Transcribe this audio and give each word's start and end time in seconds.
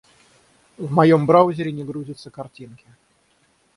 В 0.79 0.91
моём 0.91 1.27
браузере 1.27 1.71
не 1.71 1.83
грузятся 1.83 2.31
картинки. 2.31 2.87